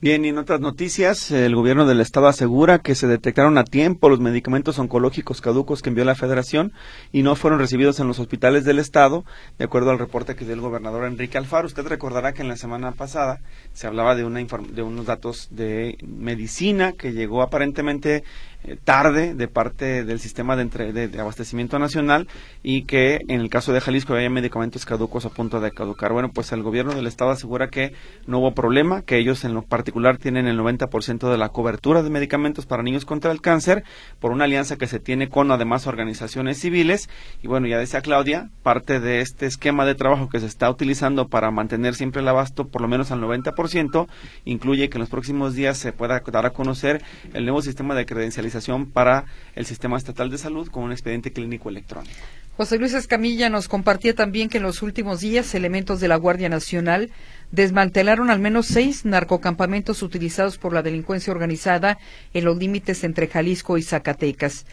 [0.00, 4.08] Bien, y en otras noticias, el gobierno del estado asegura que se detectaron a tiempo
[4.08, 6.72] los medicamentos oncológicos caducos que envió la federación
[7.12, 9.24] y no fueron recibidos en los hospitales del estado,
[9.58, 11.66] de acuerdo al reporte que dio el gobernador Enrique Alfaro.
[11.66, 13.40] Usted recordará que en la semana pasada
[13.74, 18.24] se hablaba de, una de unos datos de medicina que llegó aparentemente
[18.84, 22.28] tarde de parte del sistema de, de, abastecimiento nacional
[22.62, 26.12] y que en el caso de Jalisco había medicamentos caducos a punto de caducar.
[26.12, 27.92] Bueno, pues el gobierno del estado asegura que
[28.26, 32.10] no hubo problema, que ellos en lo particular tienen el 90% de la cobertura de
[32.10, 33.84] medicamentos para niños contra el cáncer
[34.18, 37.08] por una alianza que se tiene con además organizaciones civiles
[37.42, 41.28] y bueno, ya decía Claudia, parte de este esquema de trabajo que se está utilizando
[41.28, 44.06] para mantener siempre el abasto por lo menos al 90%
[44.44, 48.06] incluye que en los próximos días se pueda dar a conocer el nuevo sistema de
[48.06, 48.49] credencialización
[48.92, 52.14] para el Sistema Estatal de Salud con un expediente clínico electrónico.
[52.56, 56.50] José Luis Escamilla nos compartía también que en los últimos días elementos de la Guardia
[56.50, 57.10] Nacional
[57.52, 61.98] desmantelaron al menos seis narcocampamentos utilizados por la delincuencia organizada
[62.34, 64.66] en los límites entre Jalisco y Zacatecas.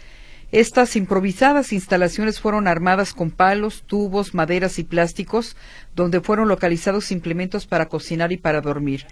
[0.52, 5.58] Estas improvisadas instalaciones fueron armadas con palos, tubos, maderas y plásticos,
[5.96, 9.06] donde fueron localizados implementos para cocinar y para dormir.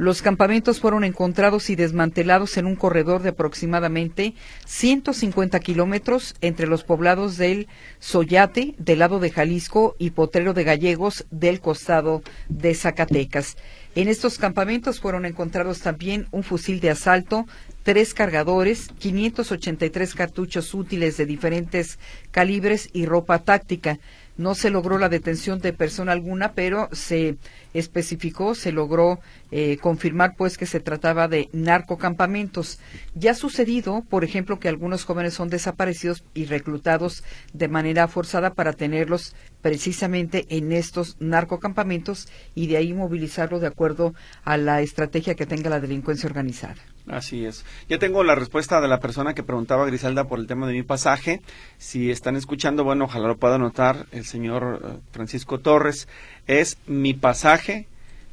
[0.00, 4.32] Los campamentos fueron encontrados y desmantelados en un corredor de aproximadamente
[4.64, 11.26] 150 kilómetros entre los poblados del Soyate, del lado de Jalisco, y Potrero de Gallegos,
[11.30, 13.58] del costado de Zacatecas.
[13.94, 17.44] En estos campamentos fueron encontrados también un fusil de asalto,
[17.82, 21.98] tres cargadores, 583 cartuchos útiles de diferentes
[22.30, 23.98] calibres y ropa táctica.
[24.40, 27.36] No se logró la detención de persona alguna, pero se
[27.74, 32.78] especificó, se logró eh, confirmar pues que se trataba de narcocampamentos.
[33.14, 37.22] Ya ha sucedido, por ejemplo, que algunos jóvenes son desaparecidos y reclutados
[37.52, 44.14] de manera forzada para tenerlos precisamente en estos narcocampamentos y de ahí movilizarlo de acuerdo
[44.42, 46.76] a la estrategia que tenga la delincuencia organizada.
[47.10, 47.64] Así es.
[47.88, 50.82] Ya tengo la respuesta de la persona que preguntaba Griselda por el tema de mi
[50.82, 51.40] pasaje.
[51.78, 56.06] Si están escuchando, bueno, ojalá lo pueda notar el señor eh, Francisco Torres.
[56.46, 57.88] Es mi pasaje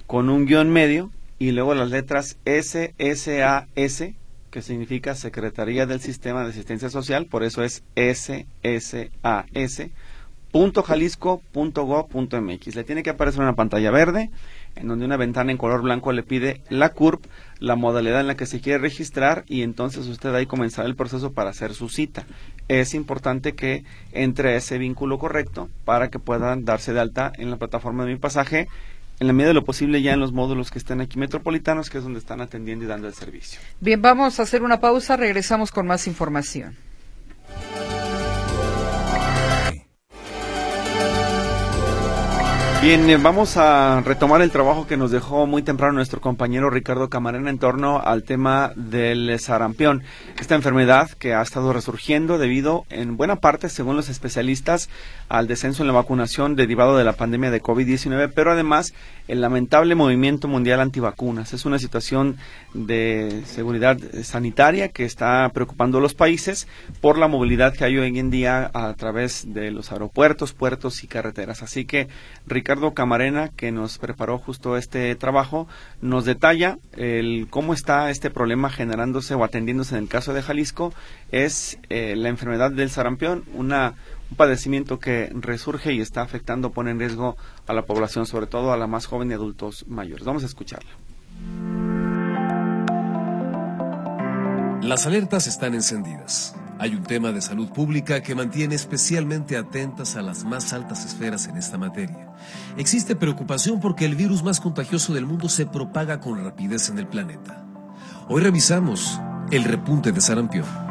[0.05, 1.09] con un guion medio
[1.39, 4.03] y luego las letras SSAS,
[4.51, 9.89] que significa Secretaría del Sistema de Asistencia Social, por eso es SSAS.
[10.51, 12.75] Punto .jalisco.gov.mx.
[12.75, 14.29] Le tiene que aparecer una pantalla verde
[14.79, 17.25] en donde una ventana en color blanco le pide la CURP,
[17.59, 21.33] la modalidad en la que se quiere registrar y entonces usted ahí comenzará el proceso
[21.33, 22.25] para hacer su cita.
[22.67, 27.57] Es importante que entre ese vínculo correcto para que puedan darse de alta en la
[27.57, 28.67] plataforma de mi pasaje
[29.19, 31.97] en la medida de lo posible ya en los módulos que están aquí metropolitanos, que
[31.97, 33.59] es donde están atendiendo y dando el servicio.
[33.79, 36.75] Bien, vamos a hacer una pausa, regresamos con más información.
[42.79, 47.09] Bien, eh, vamos a retomar el trabajo que nos dejó muy temprano nuestro compañero Ricardo
[47.09, 50.03] Camarena en torno al tema del sarampión.
[50.39, 54.89] Esta enfermedad que ha estado resurgiendo debido, en buena parte, según los especialistas,
[55.27, 58.93] al descenso en la vacunación derivado de la pandemia de COVID-19, pero además
[59.27, 61.53] el lamentable movimiento mundial antivacunas.
[61.53, 62.37] Es una situación
[62.75, 66.67] de seguridad sanitaria que está preocupando a los países
[67.01, 71.07] por la movilidad que hay hoy en día a través de los aeropuertos, puertos y
[71.07, 71.63] carreteras.
[71.63, 72.07] Así que
[72.45, 75.67] Ricardo Camarena, que nos preparó justo este trabajo,
[76.01, 80.93] nos detalla el cómo está este problema generándose o atendiéndose en el caso de Jalisco.
[81.31, 83.95] Es eh, la enfermedad del sarampión, una
[84.29, 88.73] un padecimiento que resurge y está afectando, pone en riesgo a la población, sobre todo
[88.73, 90.25] a la más joven y adultos mayores.
[90.25, 90.89] Vamos a escucharla.
[94.81, 96.53] Las alertas están encendidas.
[96.79, 101.47] Hay un tema de salud pública que mantiene especialmente atentas a las más altas esferas
[101.47, 102.33] en esta materia.
[102.77, 107.07] Existe preocupación porque el virus más contagioso del mundo se propaga con rapidez en el
[107.07, 107.65] planeta.
[108.29, 110.86] Hoy revisamos el repunte de sarampión.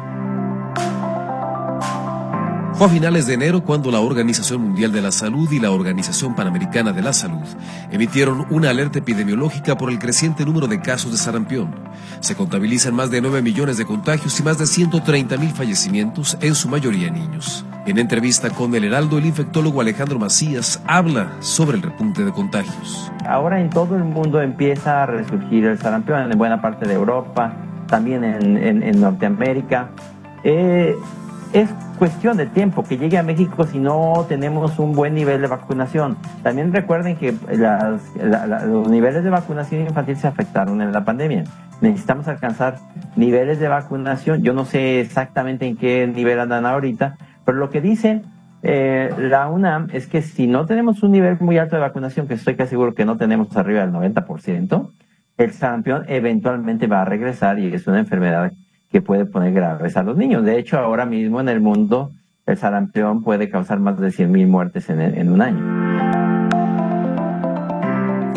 [2.77, 6.35] Fue a finales de enero cuando la Organización Mundial de la Salud y la Organización
[6.35, 7.41] Panamericana de la Salud
[7.91, 11.73] emitieron una alerta epidemiológica por el creciente número de casos de sarampión.
[12.19, 16.53] Se contabilizan más de 9 millones de contagios y más de 130 mil fallecimientos, en
[16.53, 17.65] su mayoría niños.
[17.87, 23.11] En entrevista con El Heraldo, el infectólogo Alejandro Macías habla sobre el repunte de contagios.
[23.27, 27.53] Ahora en todo el mundo empieza a resurgir el sarampión, en buena parte de Europa,
[27.87, 29.89] también en, Norteamérica.
[30.43, 30.95] Eh,
[31.53, 35.47] es cuestión de tiempo que llegue a México si no tenemos un buen nivel de
[35.47, 36.17] vacunación.
[36.43, 41.43] También recuerden que los niveles de vacunación infantil se afectaron en la pandemia.
[41.81, 42.77] Necesitamos alcanzar
[43.15, 44.43] niveles de vacunación.
[44.43, 48.21] Yo no sé exactamente en qué nivel andan ahorita, pero lo que dice
[48.63, 52.33] eh, la UNAM es que si no tenemos un nivel muy alto de vacunación, que
[52.33, 54.91] estoy casi seguro que no tenemos arriba del 90%,
[55.37, 58.51] el sarampión eventualmente va a regresar y es una enfermedad
[58.91, 60.43] que puede poner graves a los niños.
[60.43, 62.11] De hecho, ahora mismo en el mundo
[62.45, 65.77] el sarampión puede causar más de 100.000 muertes en, en un año.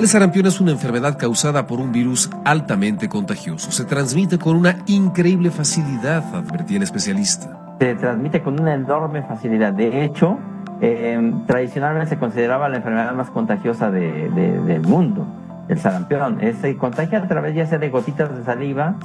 [0.01, 3.71] El sarampión es una enfermedad causada por un virus altamente contagioso.
[3.71, 7.77] Se transmite con una increíble facilidad, advertía el especialista.
[7.79, 9.75] Se transmite con una enorme facilidad.
[9.75, 10.39] De hecho,
[10.81, 15.27] eh, tradicionalmente se consideraba la enfermedad más contagiosa del mundo,
[15.69, 16.41] el sarampión.
[16.63, 18.97] Se contagia a través ya sea de gotitas de saliva,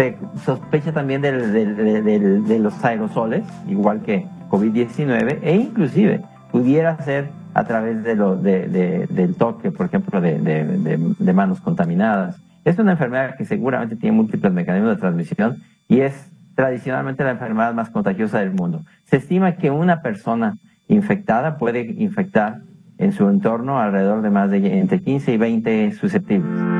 [0.00, 8.02] se sospecha también de los aerosoles, igual que COVID-19, e inclusive pudiera ser a través
[8.02, 12.40] de lo, del toque, por ejemplo, de, manos contaminadas.
[12.64, 17.74] Es una enfermedad que seguramente tiene múltiples mecanismos de transmisión y es tradicionalmente la enfermedad
[17.74, 18.80] más contagiosa del mundo.
[19.04, 20.56] Se estima que una persona
[20.88, 22.60] infectada puede infectar
[22.96, 26.79] en su entorno alrededor de más de entre 15 y 20 susceptibles.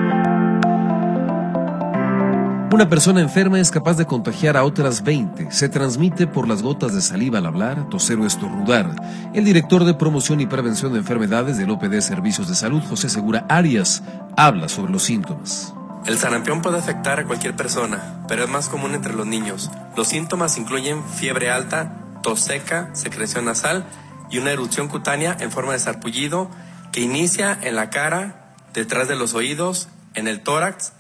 [2.73, 5.51] Una persona enferma es capaz de contagiar a otras 20.
[5.51, 8.95] Se transmite por las gotas de saliva al hablar, toser o estornudar.
[9.35, 13.45] El director de promoción y prevención de enfermedades del OPD Servicios de Salud, José Segura
[13.49, 14.05] Arias,
[14.37, 15.75] habla sobre los síntomas.
[16.07, 19.69] El sarampión puede afectar a cualquier persona, pero es más común entre los niños.
[19.97, 23.85] Los síntomas incluyen fiebre alta, tos seca, secreción nasal
[24.31, 26.49] y una erupción cutánea en forma de sarpullido
[26.93, 30.93] que inicia en la cara, detrás de los oídos, en el tórax,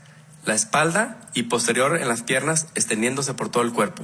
[0.44, 4.02] la espalda y posterior en las piernas extendiéndose por todo el cuerpo.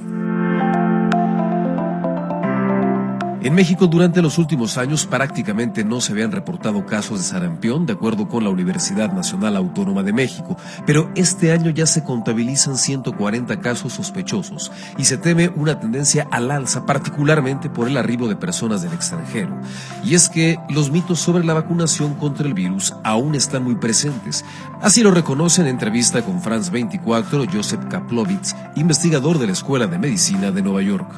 [3.42, 7.92] En México durante los últimos años prácticamente no se habían reportado casos de sarampión, de
[7.92, 13.60] acuerdo con la Universidad Nacional Autónoma de México, pero este año ya se contabilizan 140
[13.60, 18.82] casos sospechosos y se teme una tendencia al alza, particularmente por el arribo de personas
[18.82, 19.54] del extranjero.
[20.02, 24.44] Y es que los mitos sobre la vacunación contra el virus aún están muy presentes.
[24.80, 29.98] Así lo reconoce en entrevista con France 24 Joseph Kaplowitz, investigador de la Escuela de
[29.98, 31.08] Medicina de Nueva York.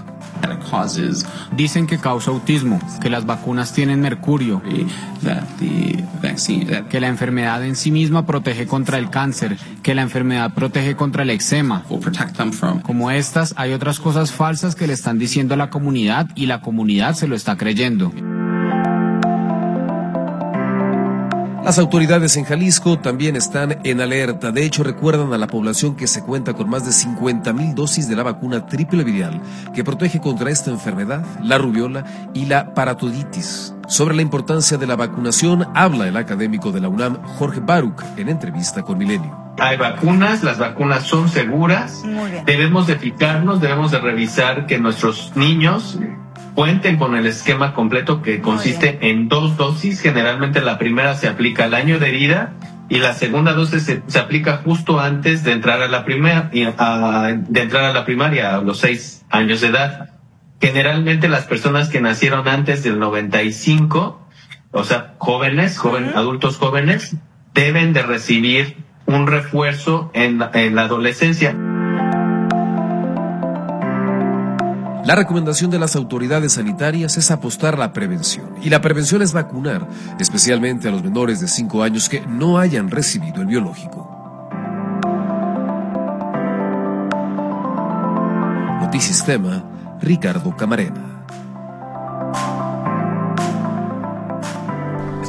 [1.56, 4.60] Dicen que causa autismo, que las vacunas tienen mercurio,
[6.88, 11.22] que la enfermedad en sí misma protege contra el cáncer, que la enfermedad protege contra
[11.22, 11.84] el eczema.
[12.82, 16.60] Como estas, hay otras cosas falsas que le están diciendo a la comunidad y la
[16.60, 18.12] comunidad se lo está creyendo.
[21.68, 24.52] Las autoridades en Jalisco también están en alerta.
[24.52, 28.08] De hecho, recuerdan a la población que se cuenta con más de 50 mil dosis
[28.08, 29.42] de la vacuna triple viral
[29.74, 33.74] que protege contra esta enfermedad, la rubiola y la paratoditis.
[33.86, 38.30] Sobre la importancia de la vacunación habla el académico de la UNAM, Jorge Baruch, en
[38.30, 39.36] entrevista con Milenio.
[39.58, 42.02] Hay vacunas, las vacunas son seguras.
[42.46, 45.98] Debemos de fijarnos, debemos de revisar que nuestros niños
[46.58, 50.00] cuenten con el esquema completo que consiste en dos dosis.
[50.00, 52.54] Generalmente la primera se aplica al año de herida
[52.88, 57.84] y la segunda dosis se, aplica justo antes de entrar a la primera, de entrar
[57.84, 60.10] a la primaria a los seis años de edad.
[60.60, 64.20] Generalmente las personas que nacieron antes del 95,
[64.72, 65.78] o sea, jóvenes,
[66.16, 67.14] adultos jóvenes,
[67.54, 71.54] deben de recibir un refuerzo en, en la adolescencia.
[75.08, 78.56] La recomendación de las autoridades sanitarias es apostar a la prevención.
[78.60, 79.88] Y la prevención es vacunar,
[80.20, 84.06] especialmente a los menores de 5 años que no hayan recibido el biológico.
[88.82, 89.64] Notisistema,
[89.98, 91.17] Ricardo Camarena.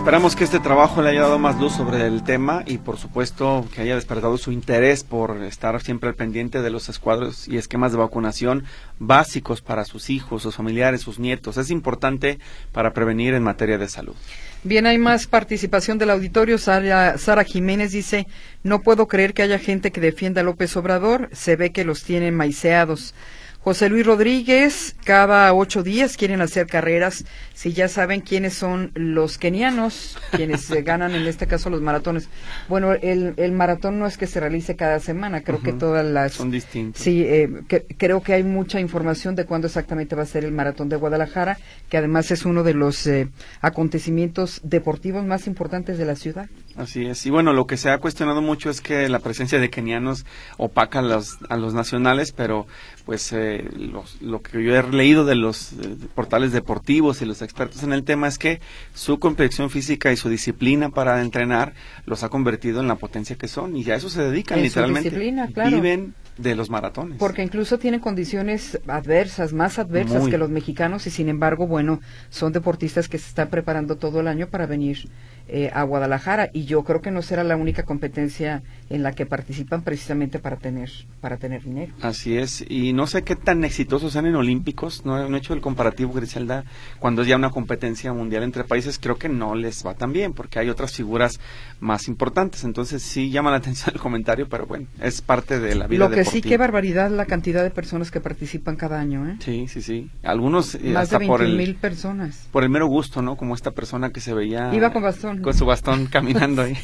[0.10, 3.68] Esperamos que este trabajo le haya dado más luz sobre el tema y por supuesto
[3.72, 7.92] que haya despertado su interés por estar siempre al pendiente de los escuadros y esquemas
[7.92, 8.64] de vacunación
[8.98, 11.58] básicos para sus hijos, sus familiares, sus nietos.
[11.58, 12.40] Es importante
[12.72, 14.16] para prevenir en materia de salud.
[14.64, 16.58] Bien, hay más participación del auditorio.
[16.58, 18.26] Sara, Sara, Jiménez dice,
[18.64, 21.30] no puedo creer que haya gente que defienda a López Obrador.
[21.34, 23.14] Se ve que los tienen maiceados.
[23.62, 27.26] José Luis Rodríguez, cada ocho días quieren hacer carreras.
[27.54, 32.30] Si ya saben quiénes son los kenianos, quienes se ganan en este caso los maratones.
[32.70, 36.32] Bueno, el, el maratón no es que se realice cada semana, creo que todas las...
[36.34, 37.04] Son distintos.
[37.04, 40.54] Sí, eh, que- creo que hay mucha información de cuándo exactamente va a ser el
[40.54, 41.58] maratón de Guadalajara,
[41.90, 43.28] que además es uno de los eh,
[43.60, 46.48] acontecimientos deportivos más importantes de la ciudad.
[46.78, 47.26] Así es.
[47.26, 50.26] Y bueno, lo que se ha cuestionado mucho es que la presencia de kenianos
[50.58, 52.68] opaca a los, a los nacionales, pero
[53.06, 57.42] pues eh, los- lo que yo he leído de los eh, portales deportivos y los
[57.42, 58.60] expertos en el tema es que
[58.94, 61.74] su complexión física y su disciplina para entrenar
[62.06, 64.68] los ha convertido en la potencia que son y a eso se dedican En su
[64.68, 65.10] literalmente.
[65.10, 65.70] disciplina, claro.
[65.72, 67.18] Viven de los maratones.
[67.18, 70.32] Porque incluso tienen condiciones adversas, más adversas Muy.
[70.32, 74.28] que los mexicanos y sin embargo, bueno, son deportistas que se están preparando todo el
[74.30, 75.10] año para venir
[75.52, 79.26] eh, a Guadalajara y yo creo que no será la única competencia en la que
[79.26, 80.90] participan precisamente para tener
[81.22, 81.94] para tener dinero.
[82.02, 85.54] Así es, y no sé qué tan exitosos sean en Olímpicos, no, no he hecho
[85.54, 86.66] el comparativo, Griselda,
[87.00, 90.34] cuando es ya una competencia mundial entre países, creo que no les va tan bien,
[90.34, 91.40] porque hay otras figuras
[91.80, 95.88] más importantes, entonces sí llama la atención el comentario, pero bueno, es parte de la
[95.88, 99.38] vida Lo que sí, qué barbaridad la cantidad de personas que participan cada año, ¿eh?
[99.40, 102.48] Sí, sí, sí, algunos eh, Más de hasta por 21 el, mil personas.
[102.52, 103.36] por el mero gusto, ¿no?
[103.36, 104.74] Como esta persona que se veía...
[104.74, 105.39] Iba con bastón.
[105.44, 106.78] Con su bastón caminando ahí.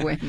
[0.00, 0.22] bueno.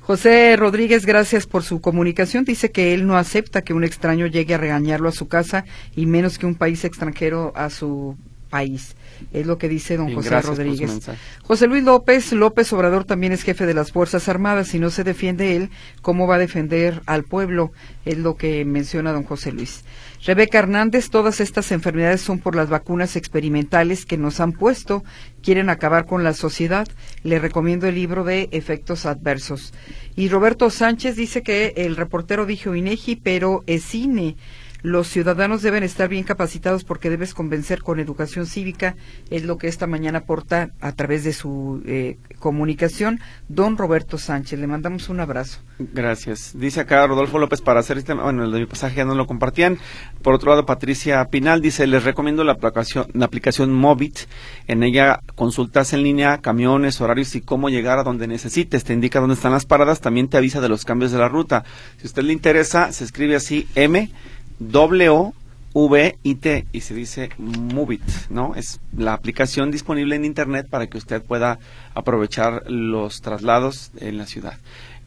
[0.00, 2.44] José Rodríguez, gracias por su comunicación.
[2.44, 5.64] Dice que él no acepta que un extraño llegue a regañarlo a su casa
[5.94, 8.16] y menos que un país extranjero a su
[8.50, 8.96] país.
[9.32, 11.10] Es lo que dice don Bien, José Rodríguez.
[11.42, 14.68] José Luis López, López Obrador también es jefe de las Fuerzas Armadas.
[14.68, 15.70] Si no se defiende él,
[16.02, 17.72] ¿cómo va a defender al pueblo?
[18.04, 19.84] Es lo que menciona don José Luis.
[20.24, 25.02] Rebeca Hernández, todas estas enfermedades son por las vacunas experimentales que nos han puesto.
[25.42, 26.86] Quieren acabar con la sociedad.
[27.22, 29.72] Le recomiendo el libro de Efectos Adversos.
[30.16, 34.36] Y Roberto Sánchez dice que el reportero dijo INEGI, pero es cine.
[34.82, 38.96] Los ciudadanos deben estar bien capacitados porque debes convencer con educación cívica,
[39.30, 44.58] es lo que esta mañana aporta a través de su eh, comunicación don Roberto Sánchez.
[44.58, 45.60] Le mandamos un abrazo.
[45.78, 46.52] Gracias.
[46.54, 49.26] Dice acá Rodolfo López para hacer este, bueno, el de mi pasaje ya no lo
[49.26, 49.78] compartían.
[50.22, 54.20] Por otro lado, Patricia Pinal dice, les recomiendo la aplicación, la aplicación Movit.
[54.66, 58.84] En ella consultas en línea camiones, horarios y cómo llegar a donde necesites.
[58.84, 61.64] Te indica dónde están las paradas, también te avisa de los cambios de la ruta.
[61.98, 64.10] Si a usted le interesa, se escribe así M
[64.60, 65.32] W
[65.72, 68.54] V I T y se dice Movit, ¿no?
[68.56, 71.58] Es la aplicación disponible en internet para que usted pueda
[71.94, 74.58] aprovechar los traslados en la ciudad.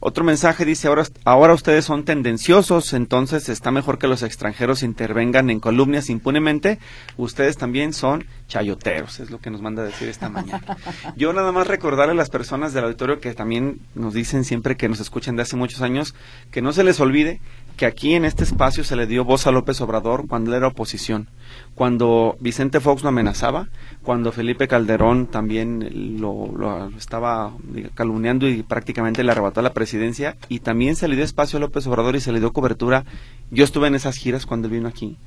[0.06, 5.50] Otro mensaje dice, ahora, ahora ustedes son tendenciosos, entonces está mejor que los extranjeros intervengan
[5.50, 6.78] en columnas impunemente.
[7.16, 10.78] Ustedes también son chayoteros, es lo que nos manda a decir esta mañana.
[11.16, 14.90] Yo nada más recordarle a las personas del auditorio que también nos dicen siempre que
[14.90, 16.16] nos escuchan de hace muchos años,
[16.52, 17.40] que no se les olvide
[17.76, 20.68] que aquí en este espacio se le dio voz a López Obrador cuando él era
[20.68, 21.28] oposición,
[21.76, 23.70] cuando Vicente Fox lo amenazaba,
[24.04, 27.54] cuando Felipe Calderón también lo, lo estaba
[27.96, 31.88] calumniando y prácticamente le arrebató la presidencia, y también se le dio espacio a López
[31.88, 33.06] Obrador y se le dio cobertura.
[33.52, 35.18] Yo estuve en esas giras cuando él vino aquí,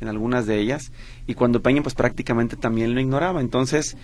[0.00, 0.92] en algunas de ellas,
[1.26, 3.40] y cuando Peña pues prácticamente también lo ignoraba.
[3.40, 3.96] Entonces,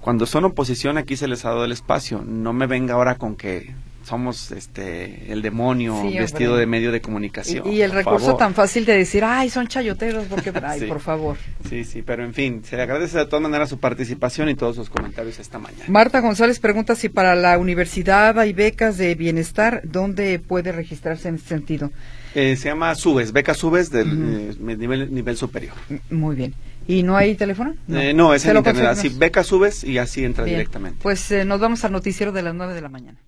[0.00, 2.22] cuando son oposición aquí se les ha dado el espacio.
[2.26, 3.74] No me venga ahora con que
[4.04, 7.66] somos este el demonio Sí, vestido de medio de comunicación.
[7.66, 8.38] Y, y el recurso favor.
[8.38, 10.86] tan fácil de decir, ay, son chayoteros, porque, ay, Sí.
[10.86, 11.36] por favor.
[11.68, 14.76] Sí, sí, pero en fin, se le agradece de todas maneras su participación y todos
[14.76, 15.84] sus comentarios esta mañana.
[15.88, 21.36] Marta González pregunta si para la universidad hay becas de bienestar, ¿dónde puede registrarse en
[21.36, 21.90] ese sentido?
[22.34, 25.74] Eh, se llama Subes, beca Subes del eh, nivel, nivel superior.
[26.10, 26.54] Muy bien.
[26.88, 27.74] ¿Y no hay teléfono?
[27.90, 30.56] Eh, No, es en internet, así beca Subes y así entra Bien.
[30.56, 30.98] directamente.
[31.02, 33.18] Pues eh, nos vamos al noticiero de las nueve de la mañana.